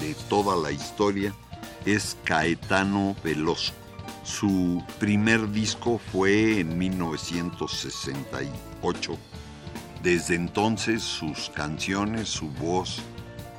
[0.00, 1.34] De toda la historia
[1.84, 3.72] es Caetano Veloso.
[4.22, 9.18] Su primer disco fue en 1968.
[10.04, 13.02] Desde entonces sus canciones, su voz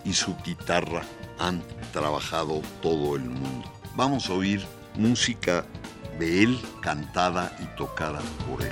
[0.06, 1.02] y su guitarra
[1.40, 3.70] han trabajado todo el mundo.
[3.98, 5.66] Vamos a oír música
[6.20, 8.72] de él cantada y tocada por él.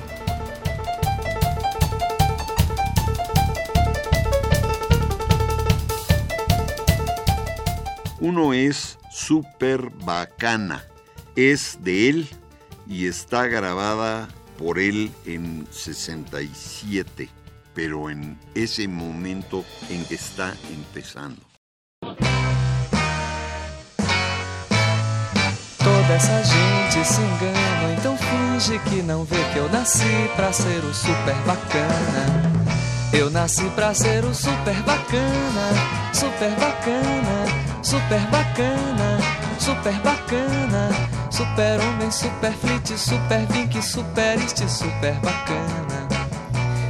[8.22, 10.84] Uno es Super Bacana.
[11.36, 12.30] Es de él
[12.86, 17.30] y está grabada por él en 67,
[17.74, 19.64] pero en ese momento
[20.10, 21.42] está empezando.
[25.78, 30.84] Toda essa gente se engana, então finge que não vê que eu nasci pra ser
[30.84, 32.52] o super bacana.
[33.14, 35.72] Eu nasci pra ser o super bacana,
[36.14, 39.18] super bacana, super bacana,
[39.60, 40.90] super bacana,
[41.32, 46.08] super homem, super flit, super vink, super este, super bacana.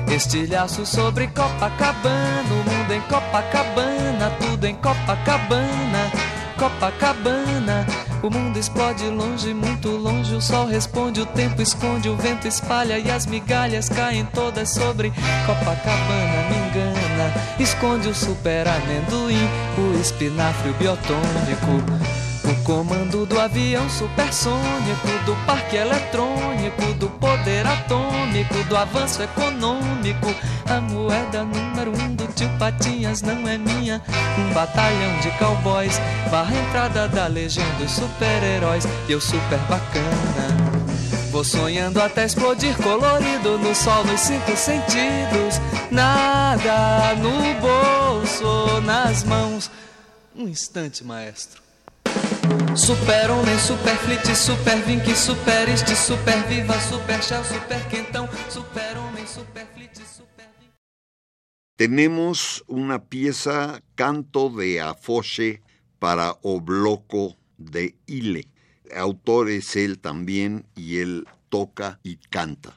[0.08, 6.12] Estilhaço sobre Copacabana, o mundo em Copacabana, tudo em Copacabana,
[6.60, 7.88] Copacabana.
[8.22, 10.36] O mundo explode longe, muito longe.
[10.36, 15.14] O sol responde, o tempo esconde, o vento espalha e as migalhas caem todas sobre
[15.46, 16.50] Copacabana.
[16.50, 19.48] Me engana, esconde o super amendoim,
[19.78, 22.29] o espinafre, o biotônico.
[22.50, 30.34] O comando do avião supersônico, do parque eletrônico, do poder atômico, do avanço econômico.
[30.68, 34.02] A moeda número um do tio Patinhas não é minha.
[34.40, 36.00] Um batalhão de cowboys
[36.32, 38.84] barra entrada da legião dos super-heróis.
[39.08, 40.80] Eu super bacana.
[41.30, 45.62] Vou sonhando até explodir colorido no sol nos cinco sentidos.
[45.92, 49.70] Nada no bolso, nas mãos.
[50.36, 51.69] Um instante, maestro.
[52.76, 58.98] Super homem, super flit, super vink, super este, super viva, super shell, super quentão, super
[58.98, 60.72] homem, super flit, super vink.
[61.76, 65.62] Tenemos una pieza Canto de Afoche
[66.00, 68.48] para Obloco de Ile.
[68.96, 72.76] Autor es él también y él toca y canta.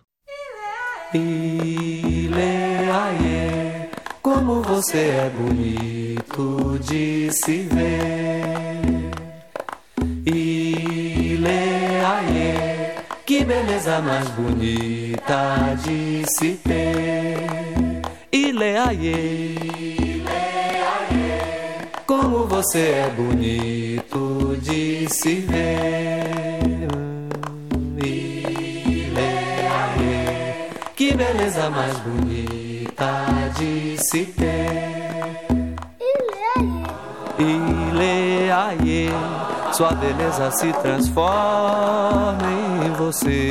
[1.15, 3.91] Ile, aie,
[4.21, 8.62] como você é bonito de se ver.
[13.63, 18.03] Beleza mais bonita de se ter.
[18.33, 20.25] Ile, aie,
[22.07, 26.59] como você é bonito de se ver.
[27.99, 29.31] Ile,
[29.81, 33.25] aie, que beleza mais bonita
[33.59, 35.37] de se ter.
[37.39, 39.11] Ile, aie,
[39.73, 42.72] sua beleza se transforma em
[43.03, 43.51] você.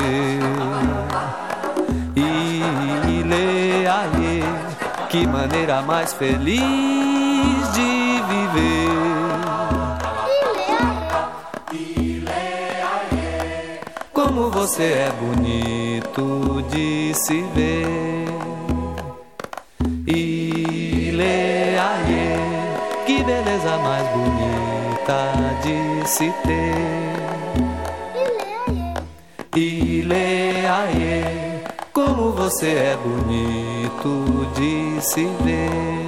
[2.15, 4.43] Ile, aie,
[5.09, 6.61] que maneira mais feliz
[7.73, 8.89] de viver.
[14.13, 18.27] Como você é bonito de se ver.
[20.07, 22.37] Ile, aie,
[23.05, 25.19] que beleza mais bonita
[25.63, 27.10] de se ter.
[29.53, 31.61] Ile aie,
[31.91, 36.07] como você é bonito de se ver.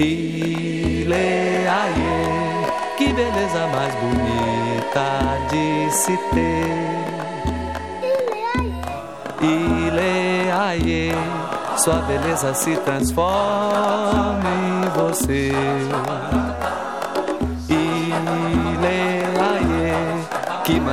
[0.00, 2.66] Ile aie,
[2.98, 6.92] que beleza mais bonita de se ter.
[9.40, 11.12] Ile aie,
[11.76, 15.52] sua beleza se transforma em você.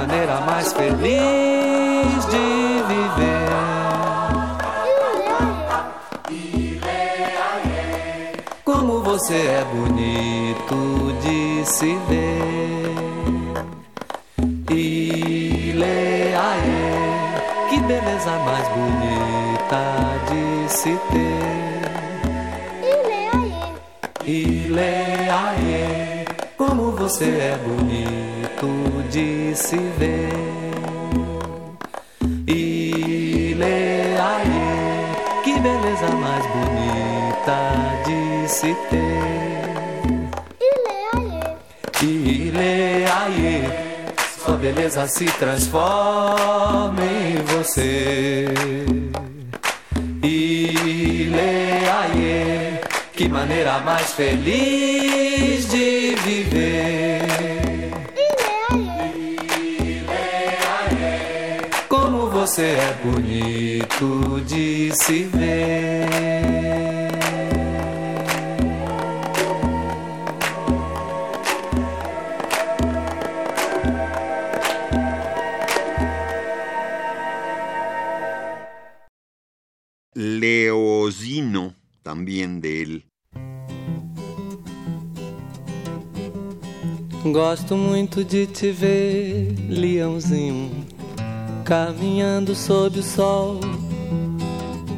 [0.09, 3.49] Maneira mais feliz de viver.
[8.65, 12.39] Como você é bonito de se ver.
[14.71, 15.99] Ileaie
[17.87, 19.81] beleza mais bonita
[20.29, 21.89] de se ter.
[24.25, 25.85] Ileaie,
[26.57, 28.38] como você é bonito
[29.09, 30.29] de se ver.
[32.47, 33.59] Ileaie,
[35.43, 37.59] que beleza mais bonita
[38.05, 39.69] de se ter.
[42.01, 43.89] Ileaie
[44.49, 48.47] sua beleza se transforma em você.
[50.23, 51.29] Ileaie,
[53.13, 56.98] que maneira mais feliz de viver.
[62.59, 66.09] Você é bonito de se ver.
[80.13, 81.73] Leosino,
[82.03, 83.05] también de él.
[87.23, 90.78] Gosto muito de te ver, leãozinho,
[91.69, 93.59] caminhando sob o sol.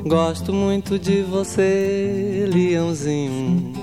[0.07, 3.73] Gosto muito de você, leãozinho.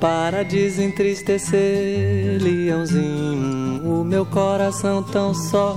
[0.00, 5.76] Para desentristecer, leãozinho, o meu coração tão só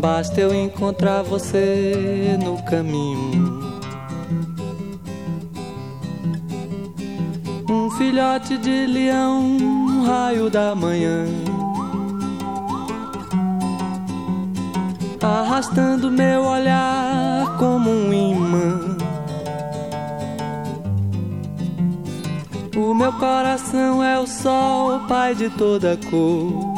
[0.00, 3.58] Basta eu encontrar você no caminho.
[7.68, 9.77] Um filhote de leão,
[10.28, 11.24] raio da manhã.
[15.22, 18.96] Arrastando meu olhar como um imã.
[22.76, 26.76] O meu coração é o sol, pai de toda cor.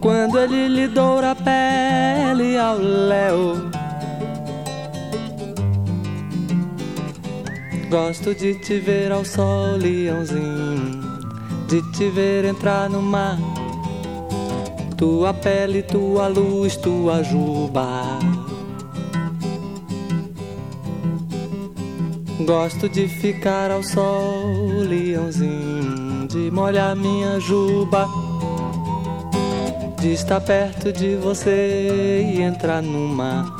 [0.00, 3.69] quando ele lhe doura a pele ao léu.
[7.90, 11.00] Gosto de te ver ao sol, leãozinho,
[11.68, 13.36] de te ver entrar no mar.
[14.96, 18.20] Tua pele, tua luz, tua juba.
[22.46, 24.54] Gosto de ficar ao sol,
[24.88, 28.08] leãozinho, de molhar minha juba
[30.00, 33.59] de estar perto de você e entrar no mar.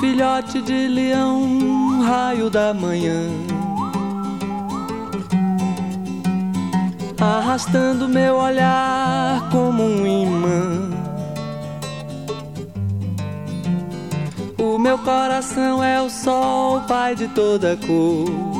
[0.00, 3.28] Filhote de leão, raio da manhã.
[7.20, 10.90] Arrastando meu olhar como um imã.
[14.58, 18.58] O meu coração é o sol, pai de toda cor.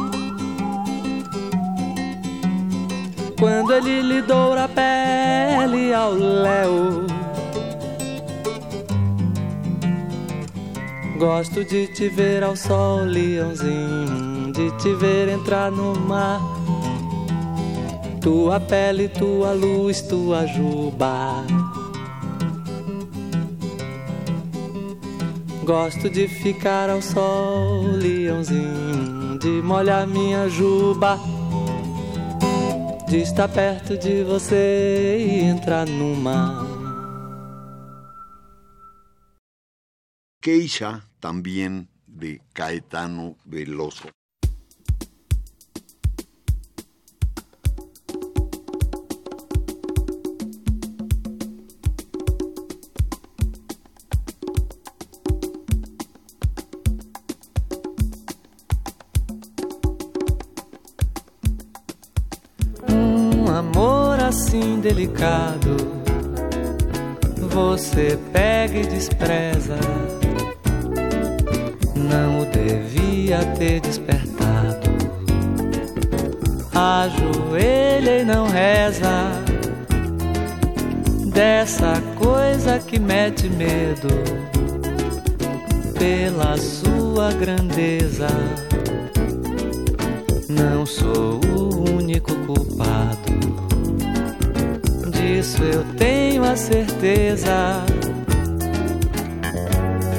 [3.38, 7.07] quando ele lhe doura a pele ao léu.
[11.18, 16.40] Gosto de te ver ao sol, leãozinho, de te ver entrar no mar.
[18.20, 21.44] Tua pele, tua luz, tua juba.
[25.64, 31.18] Gosto de ficar ao sol, leãozinho, de molhar minha juba
[33.08, 36.66] de estar perto de você e entrar no mar.
[40.42, 44.08] Queixa, también de Caetano Veloso.
[64.28, 65.76] assim delicado
[67.50, 69.78] você pega e despreza.
[72.08, 74.88] Não o devia ter despertado.
[76.74, 79.32] Ajoelha e não reza
[81.26, 84.08] dessa coisa que mete medo
[85.98, 88.28] pela sua grandeza.
[90.48, 93.32] Não sou o único culpado,
[95.10, 97.84] disso eu tenho a certeza.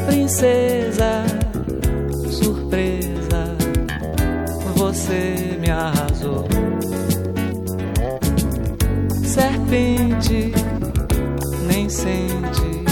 [0.06, 1.24] Princesa,
[5.10, 6.48] você me arrasou.
[9.24, 10.52] Serpente,
[11.68, 12.84] nem sente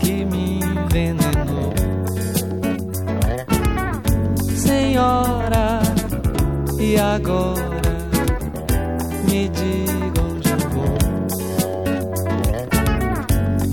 [0.00, 1.72] que me envenenou.
[4.54, 5.80] Senhora,
[6.78, 7.98] e agora
[9.28, 10.96] me diga onde vou.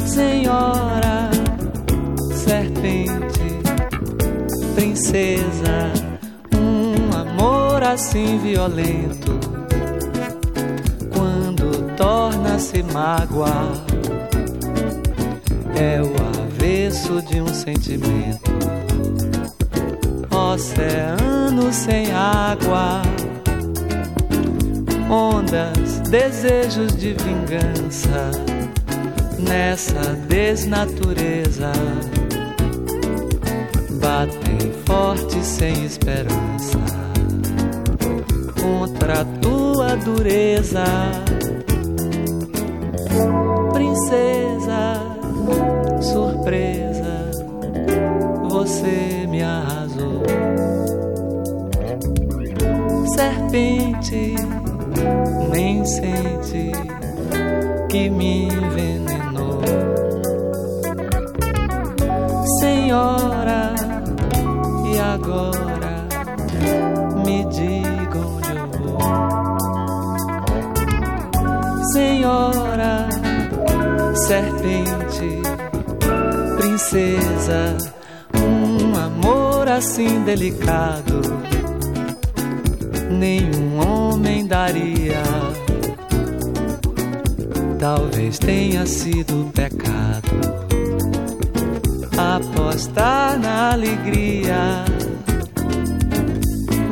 [0.08, 1.30] Senhora,
[2.34, 3.60] serpente,
[4.74, 5.87] princesa,
[7.94, 9.40] assim violento.
[11.14, 13.72] Quando torna-se mágoa,
[15.76, 16.14] é o
[16.44, 18.52] avesso de um sentimento
[20.32, 23.02] oceano sem água,
[25.10, 28.32] ondas, desejos de vingança
[29.40, 31.72] nessa desnatureza
[34.02, 36.97] batem forte sem esperança
[38.68, 40.84] contra a tua dureza,
[43.72, 45.02] princesa,
[46.02, 47.32] surpresa,
[48.50, 50.24] você me arrasou.
[53.16, 54.36] Serpente
[55.50, 56.72] nem sente
[57.90, 58.50] que me
[76.88, 77.78] princesa,
[78.34, 81.22] um amor assim delicado
[83.12, 85.22] nenhum homem daria.
[87.78, 90.32] Talvez tenha sido pecado
[92.18, 94.86] apostar na alegria.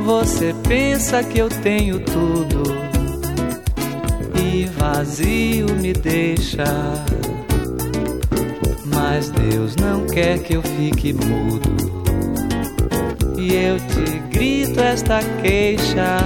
[0.03, 2.63] Você pensa que eu tenho tudo
[4.43, 6.65] e vazio me deixa.
[9.07, 11.69] Mas Deus não quer que eu fique mudo
[13.37, 16.17] e eu te grito esta queixa.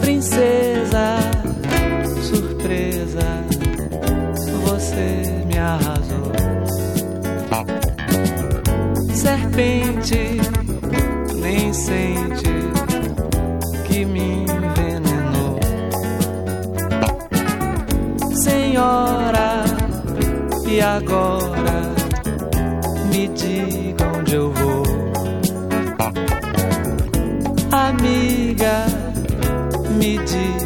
[0.00, 1.18] Princesa,
[2.22, 3.44] surpresa,
[4.64, 6.32] você me arrasou.
[9.12, 10.38] Serpente,
[11.40, 12.46] nem sente
[13.88, 15.58] que me envenenou.
[18.44, 19.15] Senhora,
[20.76, 21.94] e agora
[23.10, 24.82] me diga onde eu vou.
[27.72, 28.84] Amiga,
[29.98, 30.65] me diga.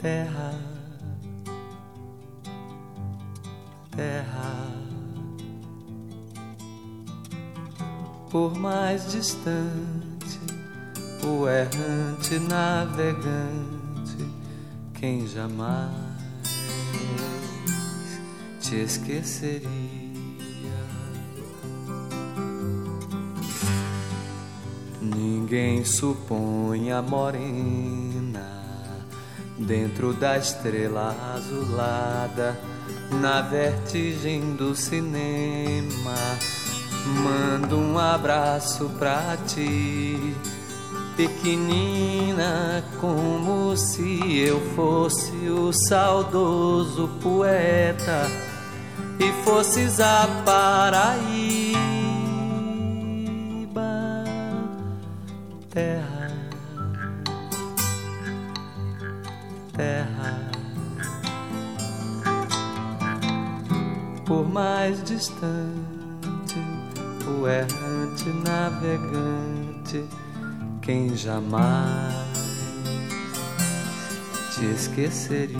[0.00, 0.54] terra,
[3.94, 4.70] terra.
[8.30, 10.40] Por mais distante
[11.22, 14.26] o errante navegante,
[14.94, 15.90] quem jamais
[18.60, 19.68] te esqueceria.
[25.02, 28.19] Ninguém supõe a morena
[29.60, 32.58] dentro da estrela azulada,
[33.20, 36.16] na vertigem do cinema.
[37.22, 40.34] Mando um abraço pra ti,
[41.16, 48.26] pequenina, como se eu fosse o saudoso poeta
[49.18, 51.80] e fosses a Paraíba,
[55.70, 56.09] terra,
[59.80, 60.50] terra.
[64.26, 66.58] Por mais distante
[67.26, 70.04] o errante navegante,
[70.82, 72.28] quem jamais
[74.54, 75.58] te esqueceria.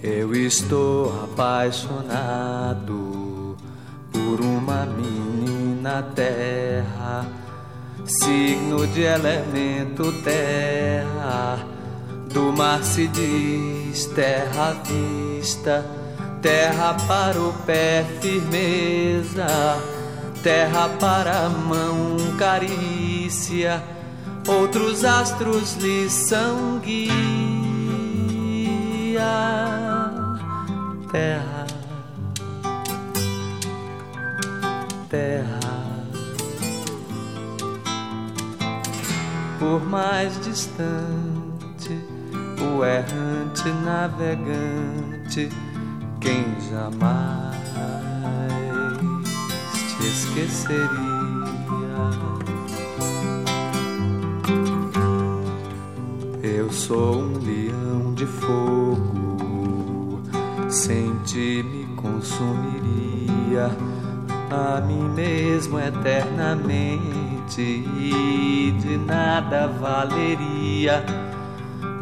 [0.00, 2.96] Eu estou apaixonado
[4.12, 7.26] por uma menina terra,
[8.08, 11.58] signo de elemento terra.
[12.32, 15.84] Do mar se diz terra vista
[16.42, 19.46] Terra para o pé, firmeza.
[20.42, 23.82] Terra para a mão, carícia.
[24.46, 27.08] Outros astros lhe são guia.
[31.10, 31.66] Terra,
[35.08, 35.67] terra.
[39.58, 41.90] Por mais distante,
[42.60, 45.48] o errante navegante
[46.20, 47.56] quem jamais
[49.96, 50.78] te esqueceria.
[56.40, 60.22] Eu sou um leão de fogo,
[60.68, 63.70] sem ti me consumiria
[64.50, 71.04] a mim mesmo eternamente e de nada valeria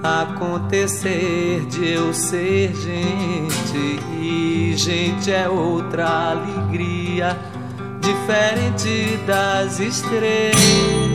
[0.02, 7.38] acontecer de eu ser gente e gente é outra alegria
[8.00, 11.05] diferente das estrelas.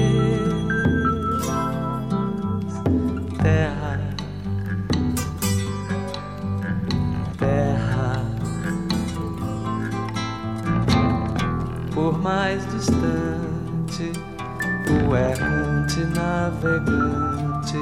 [16.06, 17.78] Navegante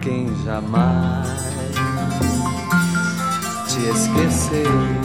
[0.00, 1.52] quem jamais
[3.68, 5.02] te esqueceria.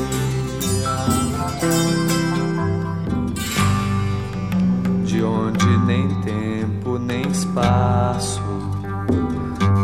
[5.06, 8.42] De onde nem tempo nem espaço,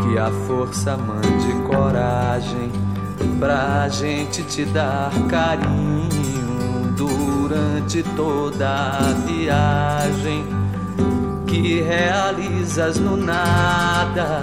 [0.02, 2.72] que a força mande coragem
[3.40, 10.46] pra gente te dar carinho durante toda a viagem
[11.62, 14.42] que realizas no nada,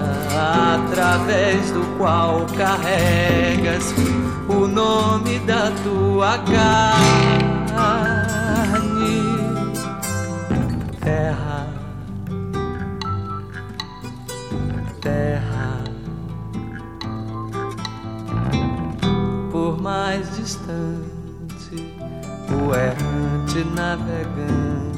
[0.76, 3.92] através do qual carregas
[4.48, 7.00] o nome da tua carne,
[11.00, 11.66] terra,
[15.00, 15.82] terra,
[19.50, 21.96] por mais distante,
[22.52, 24.89] o errante navegante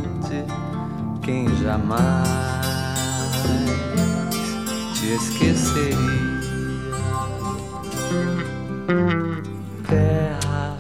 [1.23, 2.29] quem jamais
[4.95, 6.33] te esqueceria.
[9.89, 10.77] Terra,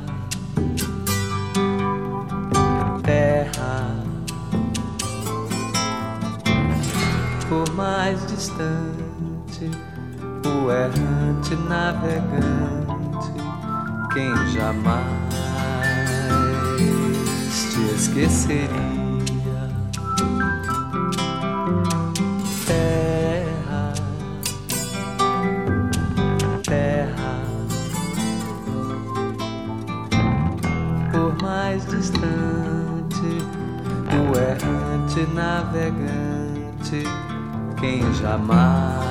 [3.03, 4.05] terra,
[7.49, 9.71] por mais distante,
[10.45, 13.33] o errante navegante,
[14.13, 15.23] quem jamais
[17.71, 18.72] te esqueceria.
[35.43, 37.03] Navegante,
[37.81, 39.03] quem jamais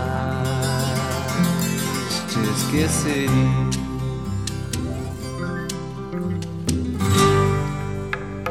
[2.30, 3.70] te esqueceria.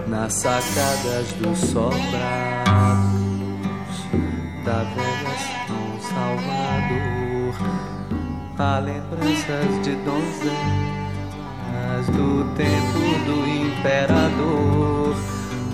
[0.08, 2.00] Nas sacadas dos sobrados
[4.64, 7.54] da velha São Salvador,
[8.58, 10.56] há lembranças de donzelas
[12.08, 14.99] do tempo do imperador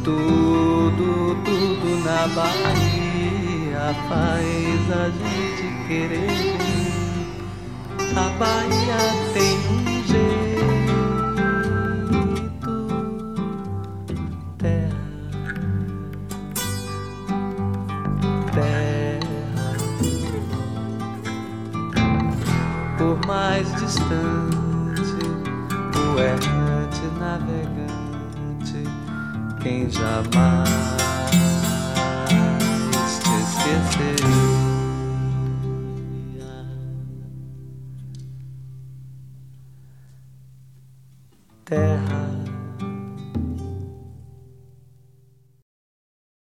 [0.07, 6.31] Tudo, tudo na Bahia faz a gente querer.
[8.14, 9.01] A Bahia
[9.35, 9.87] tem um
[23.27, 25.19] mais distante,
[25.97, 27.86] o errante navegante,
[29.66, 30.68] quem jamais
[33.22, 34.66] te esqueceria.
[41.64, 42.29] Terra.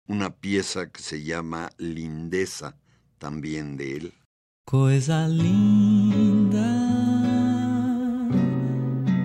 [0.06, 2.76] Una pieza que se llama Lindeza,
[3.18, 4.14] también de él.
[4.64, 6.70] Coisa linda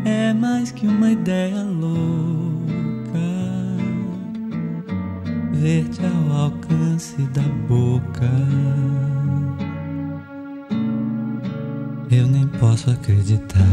[0.06, 2.45] é mais que uma ideia louca.
[5.66, 8.30] Ver-te ao alcance da boca.
[12.12, 13.66] Eu nem posso acreditar.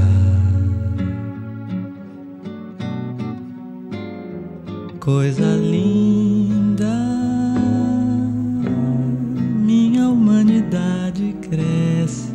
[5.00, 6.96] Coisa linda,
[9.60, 12.32] minha humanidade cresce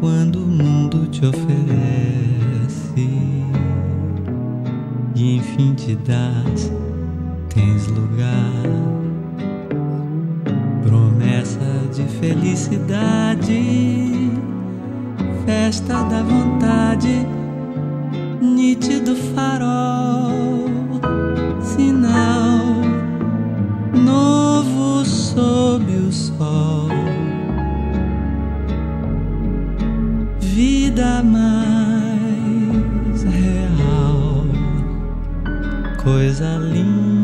[0.00, 1.74] quando o mundo te oferece
[5.24, 6.70] e enfim te das,
[7.48, 8.52] tens lugar.
[10.82, 14.30] Promessa de felicidade,
[15.46, 17.26] festa da vontade,
[18.42, 21.00] nítido farol,
[21.62, 22.66] sinal
[23.94, 26.88] novo sob o sol.
[30.38, 31.63] Vida mais
[36.04, 37.23] coisa linda.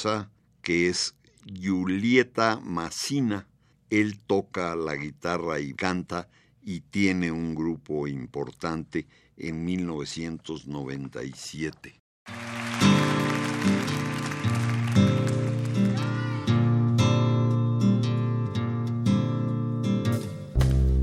[0.00, 0.30] Pieza
[0.62, 3.46] que es Julieta Massina,
[3.90, 6.30] Él toca la guitarra y canta
[6.62, 12.00] y tiene un grupo importante en 1997.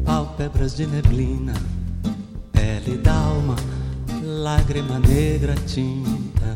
[0.06, 1.54] Pálpebras de neblina,
[2.52, 3.58] pele d'alma,
[4.24, 6.56] lágrima negra tinta,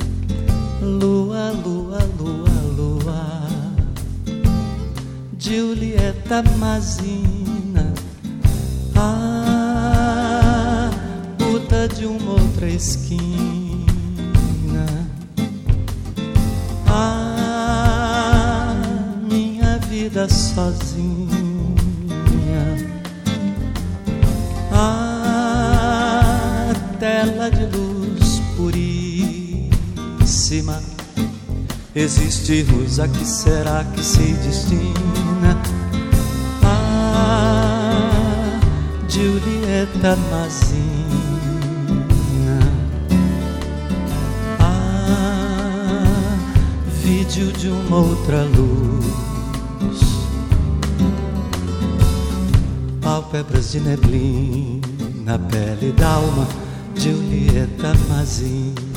[0.82, 3.48] lua, lua, lua, lua,
[5.38, 7.94] Julieta Mazina,
[8.96, 10.90] ah,
[11.38, 13.86] puta de uma outra esquina,
[16.88, 18.74] ah,
[19.30, 21.30] minha vida sozinha.
[24.74, 27.91] Ah, tela de luz
[31.94, 32.66] Existe
[33.04, 35.62] a que será que se destina?
[36.64, 38.10] Ah,
[39.10, 40.62] Julieta Mazina.
[44.58, 46.38] Ah,
[47.04, 50.00] vídeo de uma outra luz.
[53.02, 56.48] Pálpebras de neblina, pele d'alma,
[56.96, 58.91] Julieta Mazina.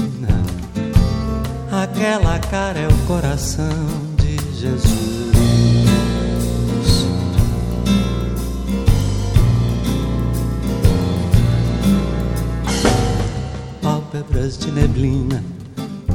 [1.84, 3.68] Aquela cara é o coração
[4.16, 4.86] de Jesus.
[13.82, 15.44] Pálpebras de neblina,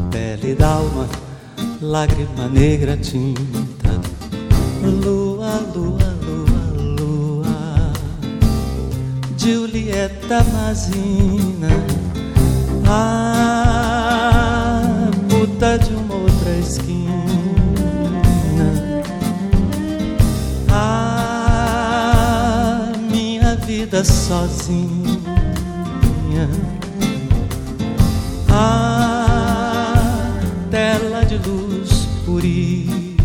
[0.09, 1.07] pele d'alma,
[1.79, 3.91] lágrima negra tinta.
[4.81, 7.93] Lua, lua, lua, lua.
[9.37, 11.69] Julieta Mazina.
[12.87, 13.88] Ah,
[23.99, 25.29] vida sozinha.
[28.49, 30.39] Ah,
[30.71, 33.17] tela de luz puríssima.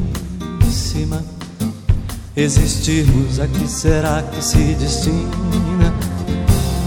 [2.37, 5.95] Existirmos a que será que se destina?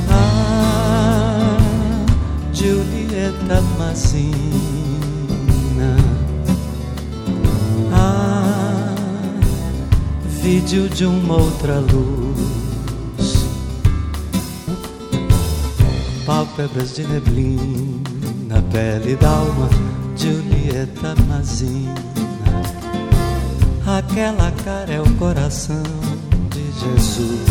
[0.09, 1.57] Ah,
[2.53, 4.35] Julieta Mazina.
[7.93, 8.93] Ah,
[10.41, 12.66] vídeo de uma outra luz.
[16.27, 19.69] Pálpebras de neblina, pele d'alma,
[20.17, 21.95] Julieta Mazina.
[23.87, 25.81] Aquela cara é o coração
[26.49, 27.47] de Jesus.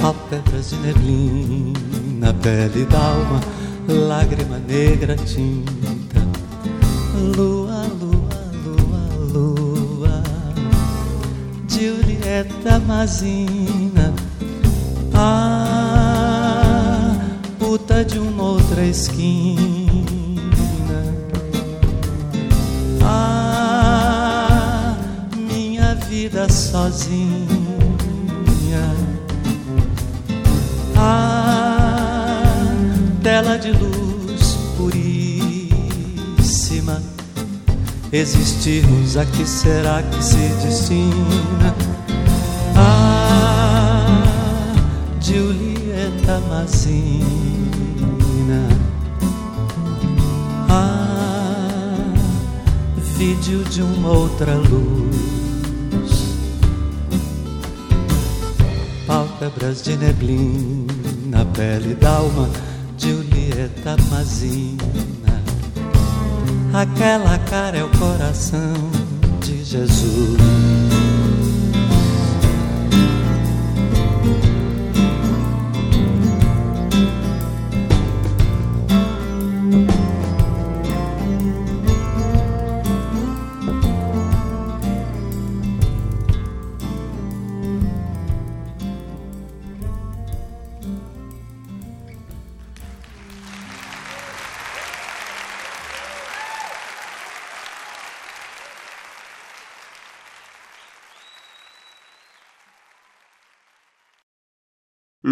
[0.00, 1.91] Pálpebras de neblina,
[2.42, 3.38] pele d'alma,
[3.88, 6.20] lágrima negra tinta.
[7.36, 9.02] Lua, lua, lua,
[9.32, 10.22] lua.
[11.68, 14.12] Julieta Mazina.
[15.14, 17.14] Ah,
[17.60, 19.92] puta de uma outra esquina.
[23.04, 24.96] Ah,
[25.36, 27.51] minha vida sozinha.
[33.62, 35.70] De luz puríssima.
[38.10, 41.72] Existirmos a que será que se destina?
[42.74, 44.24] Ah,
[45.22, 47.22] Julieta Mazina.
[50.68, 51.96] Ah,
[53.16, 55.12] vídeo de uma outra luz.
[59.06, 62.48] Pálpebras de neblina, pele d'alma,
[63.82, 65.42] Julieta Mazina.
[66.72, 68.72] Aquela cara é o coração
[69.40, 70.71] de Jesus.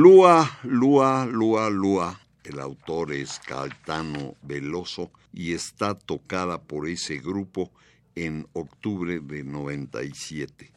[0.03, 2.19] Lua, Lua, Lua, Lua.
[2.43, 7.71] El autor es Caetano Veloso y está tocada por ese grupo
[8.15, 10.73] en octubre de 97.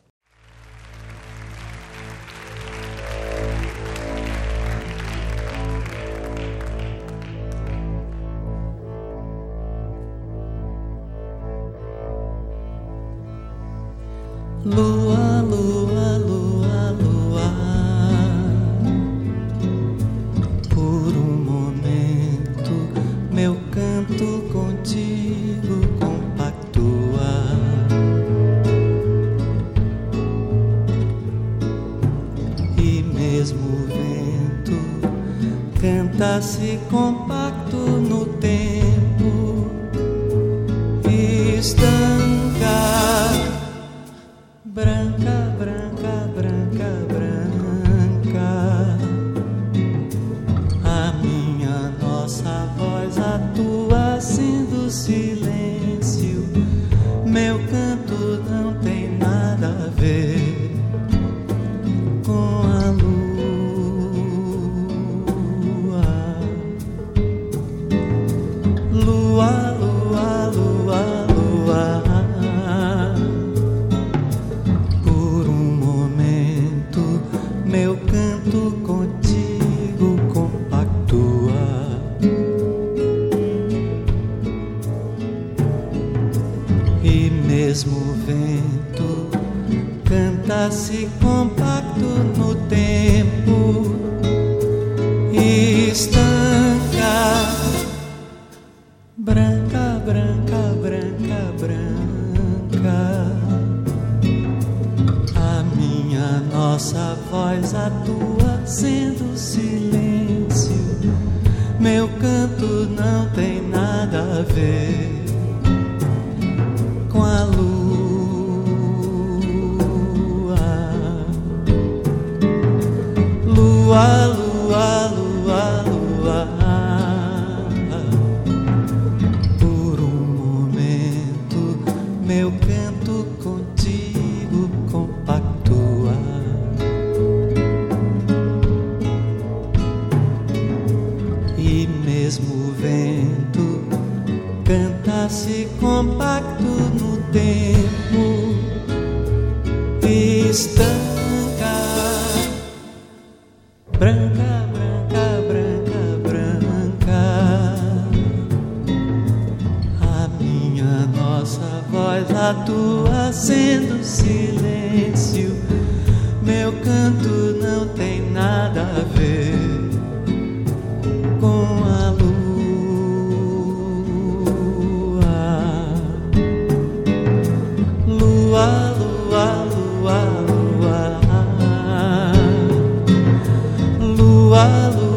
[184.64, 185.13] En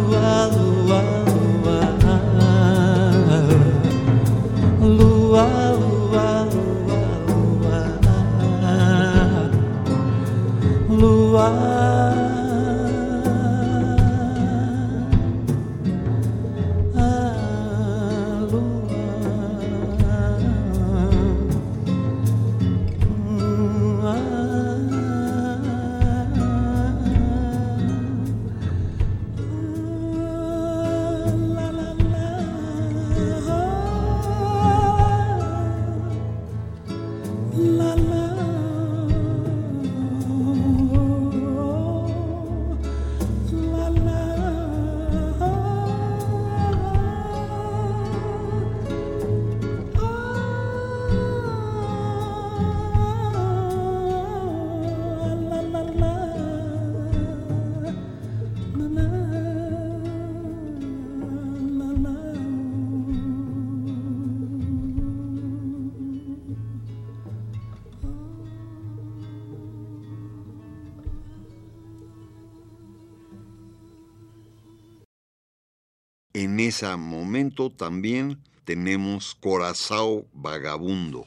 [76.77, 81.27] ese momento también tenemos Corazao Vagabundo.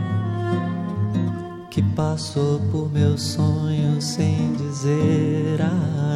[1.95, 5.61] passou por meus sonhos sem dizer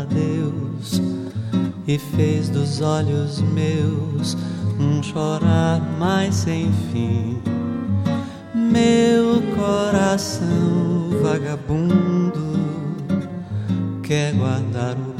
[0.02, 1.00] adeus
[1.88, 4.36] e fez dos olhos meus
[4.80, 7.40] um chorar mais sem fim.
[9.56, 12.56] coração vagabundo
[14.04, 15.15] quer guardar o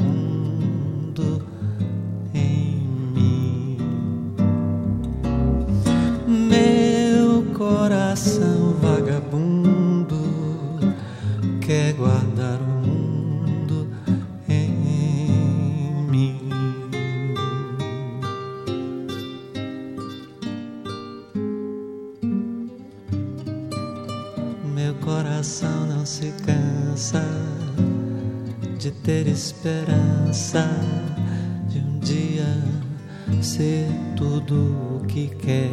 [33.42, 34.54] ser tudo
[34.96, 35.70] o que quer.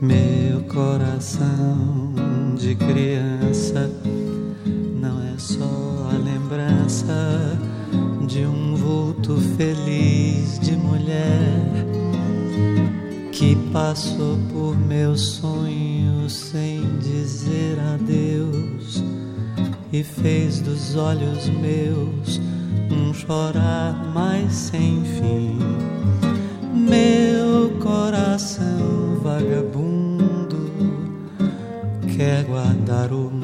[0.00, 2.12] Meu coração
[2.56, 3.90] de criança
[5.00, 7.58] não é só a lembrança
[8.26, 11.64] de um vulto feliz de mulher
[13.32, 19.02] que passou por meus sonhos sem dizer adeus
[19.92, 22.40] e fez dos olhos meus
[22.90, 25.13] um chorar mais sem fim.
[29.44, 30.70] Vagabundo
[32.16, 33.43] quer guardar o mundo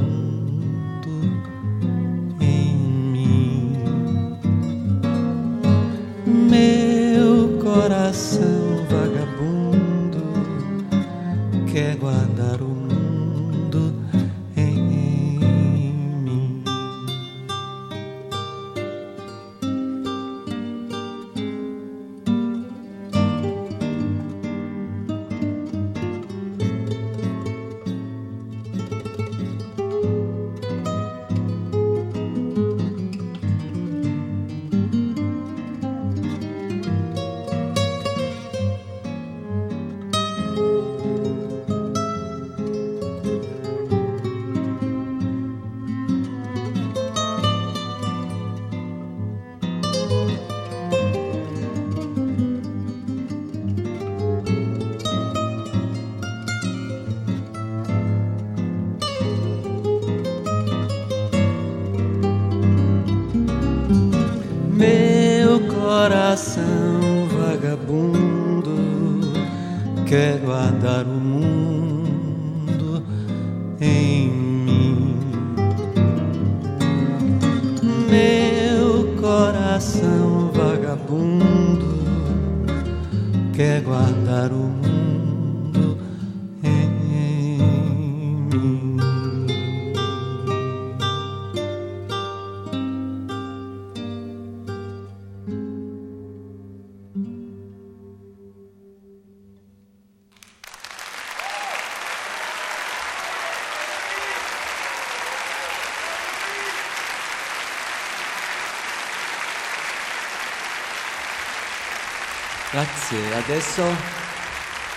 [112.70, 113.34] Grazie.
[113.34, 113.82] Adesso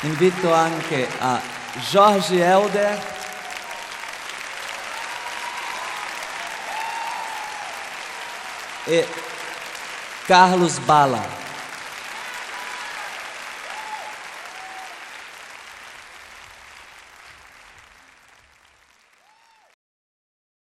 [0.01, 1.41] invito anche a
[1.91, 3.01] Jorge Elder
[8.85, 9.07] e
[10.27, 11.41] Carlos Bala.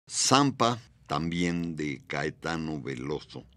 [0.07, 3.52] Zampa, también de Caetano Veloso.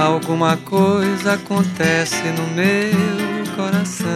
[0.00, 4.08] Alguma coisa acontece no meu coração.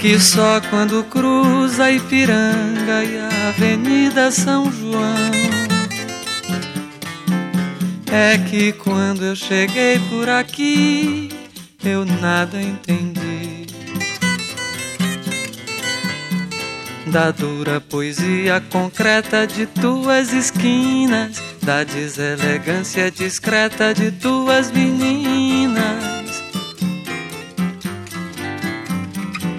[0.00, 5.32] Que só quando cruza Ipiranga e a Avenida São João.
[8.10, 11.28] É que quando eu cheguei por aqui,
[11.84, 13.66] eu nada entendi.
[17.08, 25.84] Da dura poesia concreta de tuas esquinas, da deselegância discreta de tuas meninas.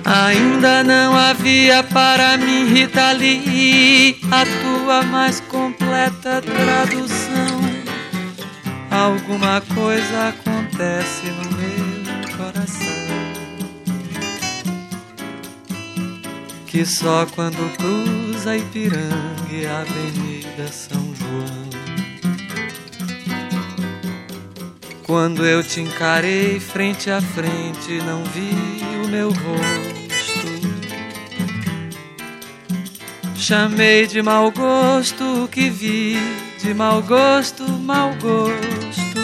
[0.03, 7.59] Ainda não havia para mim, Rita Lee, a tua mais completa tradução.
[8.89, 12.87] Alguma coisa acontece no meu coração.
[16.65, 21.68] Que só quando cruza Ipiranga e a Avenida São João.
[25.09, 28.51] Quando eu te encarei frente a frente, não vi
[29.03, 30.49] o meu rosto.
[33.35, 36.15] Chamei de mau gosto o que vi,
[36.59, 39.19] de mau gosto, mau gosto.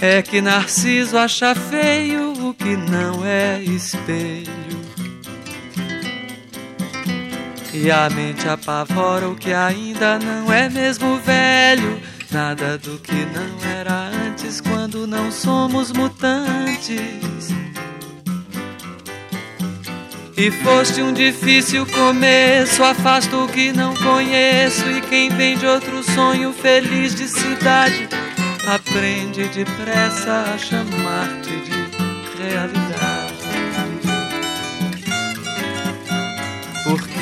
[0.00, 4.50] É que Narciso acha feio o que não é espelho.
[7.72, 12.13] E a mente apavora o que ainda não é mesmo velho.
[12.34, 17.54] Nada do que não era antes quando não somos mutantes.
[20.36, 24.84] E foste um difícil começo, afasto o que não conheço.
[24.90, 28.08] E quem vem de outro sonho feliz de cidade,
[28.66, 32.93] aprende depressa a chamar-te de realidade.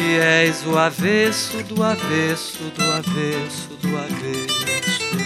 [0.02, 5.16] Porque és o avesso do avesso do avesso do avesso.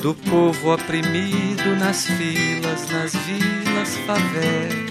[0.00, 4.90] Do povo oprimido nas filas, nas vilas, favelas,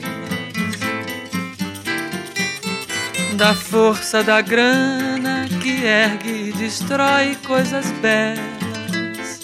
[3.35, 9.39] da força da grana que ergue e destrói coisas belas,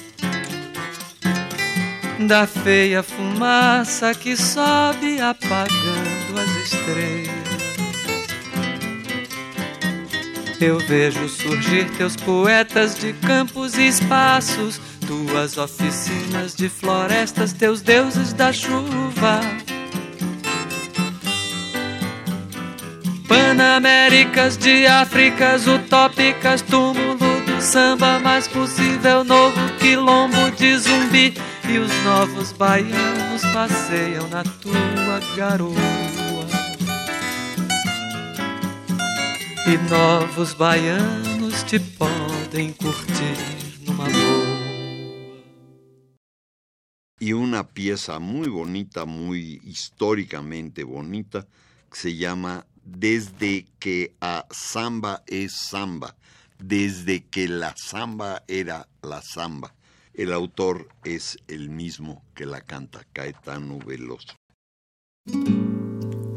[2.28, 7.55] da feia fumaça que sobe apagando as estrelas.
[10.60, 18.32] Eu vejo surgir teus poetas de campos e espaços, tuas oficinas de florestas, teus deuses
[18.32, 19.41] da chuva.
[23.28, 31.34] Panaméricas de Áfricas utópicas, túmulo do samba mais possível, novo quilombo de zumbi.
[31.68, 36.05] E os novos baianos passeiam na tua garoa.
[39.68, 44.55] E novos baianos te podem curtir numa boa.
[47.20, 51.47] Y una pieza muy bonita, muy históricamente bonita,
[51.89, 56.16] que se llama Desde que a samba es samba,
[56.59, 59.74] desde que la samba era la samba.
[60.13, 64.36] El autor es el mismo que la canta, Caetano Veloso.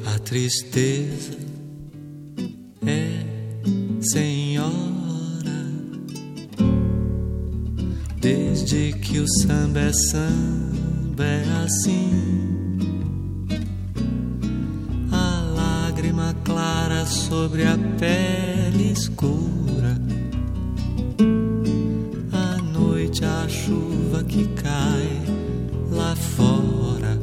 [0.06, 1.57] A tristeza
[2.86, 3.24] é
[4.00, 4.68] senhora.
[8.20, 12.78] Desde que o samba é samba é assim.
[15.10, 19.96] A lágrima clara sobre a pele escura.
[22.32, 25.22] A noite a chuva que cai
[25.90, 27.18] lá fora.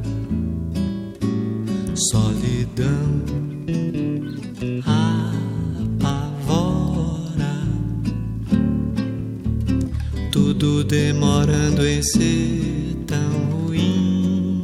[1.95, 3.44] Solidão
[10.65, 14.63] tudo demorando em ser tão ruim.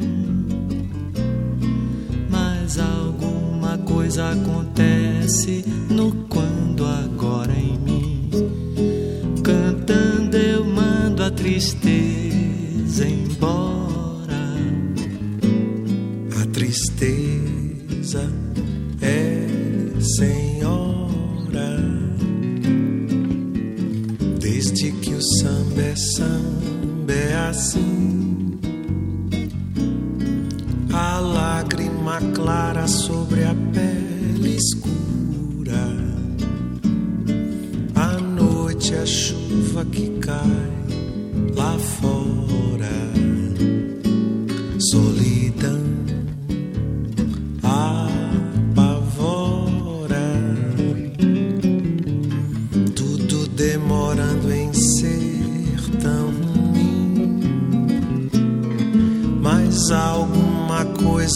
[2.27, 8.29] Mas alguma coisa acontece no quando agora em mim.
[9.43, 14.55] Cantando eu mando a tristeza embora.
[16.41, 18.27] A tristeza
[19.03, 19.45] é
[19.99, 21.00] senhora.
[25.21, 28.59] O samba é samba é assim.
[30.91, 35.85] A lágrima clara sobre a pele escura.
[37.93, 40.71] A noite, a chuva que cai
[41.55, 43.10] lá fora.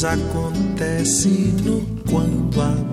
[0.05, 1.29] Acontece
[1.63, 2.84] no quando agora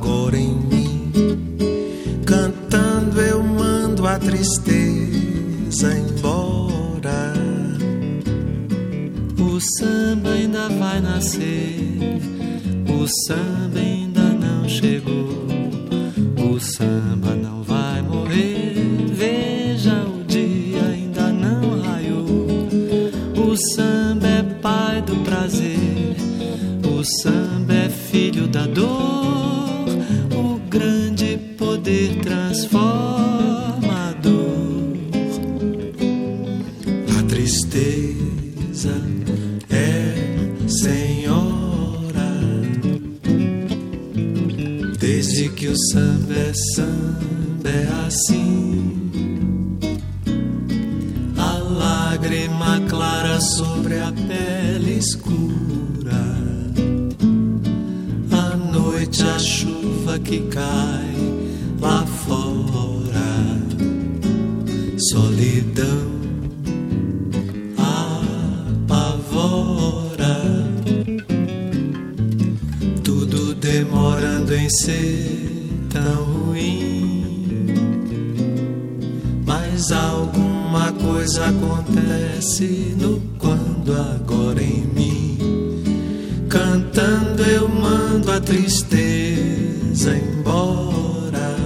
[90.02, 91.56] tristeza embora.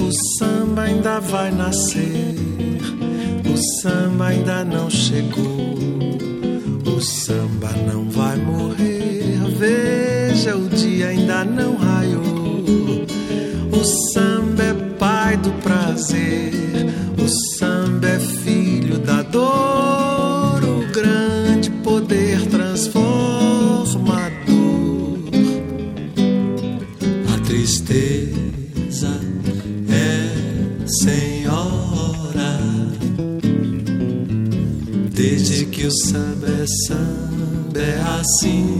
[0.00, 2.34] O samba ainda vai nascer,
[3.44, 5.78] o samba ainda não chegou,
[6.86, 9.38] o samba não vai morrer.
[9.58, 12.64] Veja, o dia ainda não raiou.
[13.72, 16.52] O samba é pai do prazer,
[37.88, 38.77] é assim.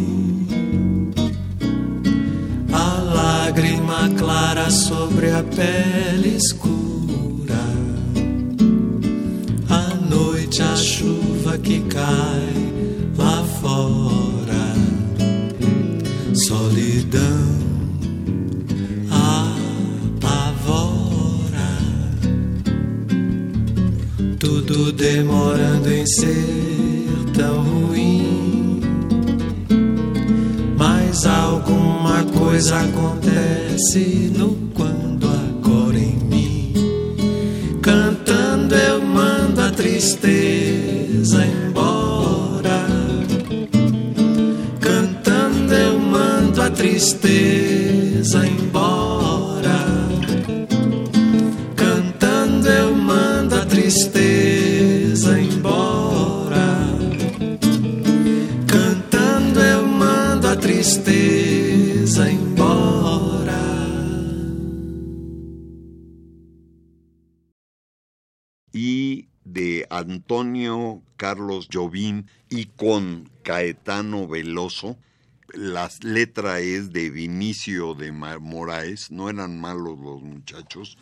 [68.72, 74.98] Y de Antonio Carlos Jobim y con Caetano Veloso.
[75.54, 80.98] La letra es de Vinicio de Moraes, no eran malos los muchachos.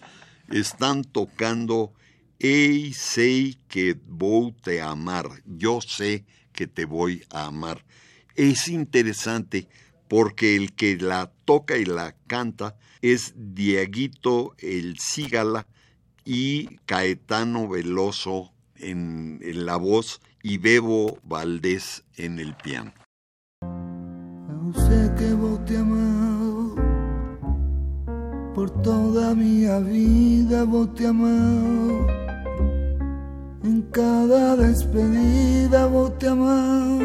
[0.49, 1.93] Están tocando
[2.39, 7.83] Ei sei que vou te amar, yo sé que te voy a amar.
[8.35, 9.69] Es interesante
[10.07, 15.67] porque el que la toca y la canta es Dieguito el Cígala
[16.27, 22.93] y Caetano Veloso en, en la voz y Bebo Valdés en el piano.
[23.63, 26.75] Eu sei que vou te amar
[28.53, 31.31] por toda minha vida, vou te amar.
[33.65, 36.99] Em cada despedida vou te amar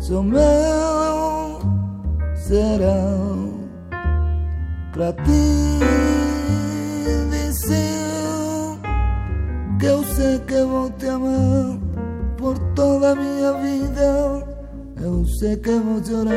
[0.06, 1.60] Sou meu
[2.36, 2.94] será
[4.92, 5.80] pra ti
[7.28, 8.78] dizer
[9.80, 11.76] que eu sei que vou te amar
[12.36, 14.46] por toda a minha vida.
[15.02, 16.32] Eu sei que vou chorar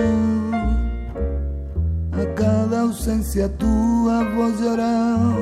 [2.12, 5.36] a cada ausência tua vou chorar,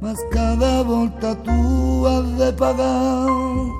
[0.00, 3.79] mas cada volta tua de pagar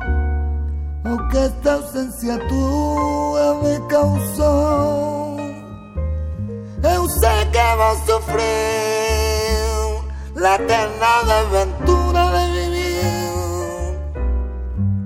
[1.04, 5.38] o que esta ausência tua me causou.
[6.82, 9.60] Eu sei que vou sofrer
[10.34, 13.98] la eterna aventura de vivir,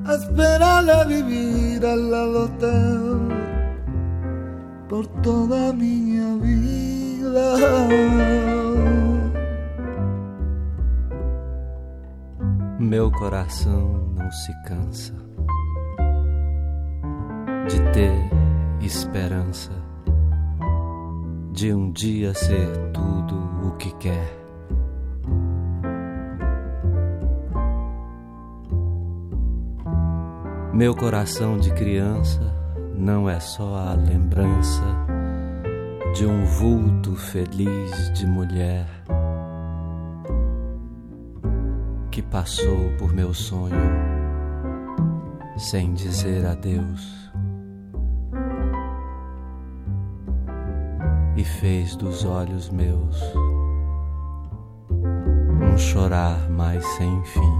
[0.07, 3.35] a esperar a vivir al lado teu
[4.89, 7.57] por toda minha vida.
[12.79, 15.15] Meu coração não se cansa
[17.75, 18.31] de ter
[18.81, 19.73] esperança
[21.51, 24.39] de um dia ser tudo o que quer.
[30.73, 32.55] Meu coração de criança
[32.97, 34.85] não é só a lembrança
[36.15, 38.87] de um vulto feliz de mulher
[42.13, 43.75] que passou por meu sonho
[45.57, 47.24] sem dizer adeus
[51.45, 53.23] e fez dos olhos meus
[54.91, 57.55] um chorar mais sem fim.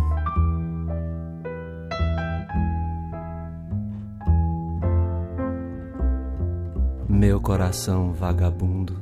[7.07, 8.97] Meu coração vagabundo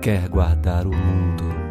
[0.00, 1.65] quer guardar o mundo.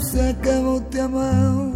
[0.00, 1.72] Sei que vou te amar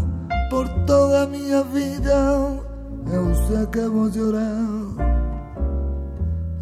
[0.51, 2.69] por toda a minha vida.
[3.11, 5.19] Eu sei que vou chorar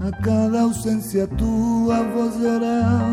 [0.07, 3.09] a cada ausência tua vou llorar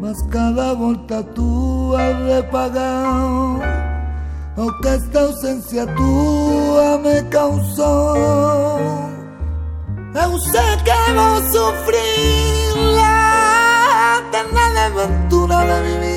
[0.00, 3.58] Mas cada volta tua de pagar
[4.56, 8.16] O que esta ausência tua me causou
[10.14, 16.13] Eu sei que vou sofrer La eterna aventura de vivir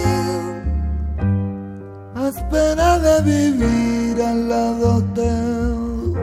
[2.28, 6.14] Espera de vivir al lado teu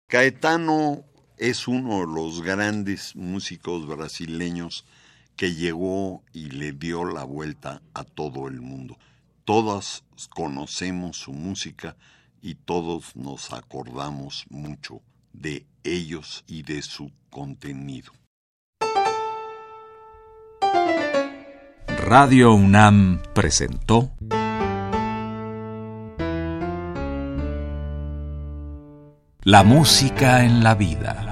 [0.09, 1.05] Caetano
[1.39, 4.85] es uno de los grandes músicos brasileños
[5.43, 8.97] que llegó y le dio la vuelta a todo el mundo.
[9.45, 11.97] Todas conocemos su música
[12.41, 18.13] y todos nos acordamos mucho de ellos y de su contenido.
[22.07, 24.13] Radio UNAM presentó
[29.43, 31.32] La música en la vida.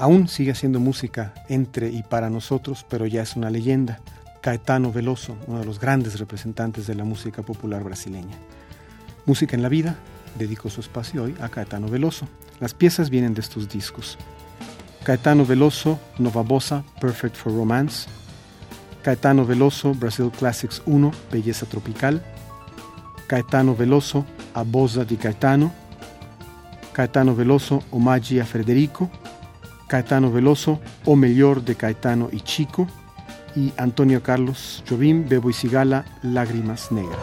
[0.00, 4.00] Aún sigue haciendo música entre y para nosotros, pero ya es una leyenda.
[4.40, 8.38] Caetano Veloso, uno de los grandes representantes de la música popular brasileña.
[9.26, 9.96] Música en la vida,
[10.38, 12.26] dedico su espacio hoy a Caetano Veloso.
[12.60, 14.16] Las piezas vienen de estos discos.
[15.04, 18.08] Caetano Veloso, Nova Bossa, Perfect for Romance.
[19.02, 22.22] Caetano Veloso, Brazil Classics 1, Belleza Tropical.
[23.26, 24.24] Caetano Veloso,
[24.54, 25.70] A Bosa di Caetano.
[26.92, 29.10] Caetano Veloso, Omaggi a Federico.
[29.90, 32.86] Caetano Veloso, O Mejor de Caetano y Chico,
[33.56, 37.18] y Antonio Carlos Jobim, Bebo y Cigala, Lágrimas Negras.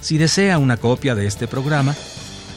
[0.00, 1.94] Si desea una copia de este programa,